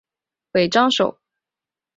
[0.53, 1.19] 尾张守。